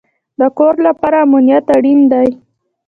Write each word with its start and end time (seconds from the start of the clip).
د 0.39 0.41
کور 0.57 0.75
لپاره 0.87 1.17
امنیت 1.25 1.65
اړین 1.75 1.99
دی 2.11 2.29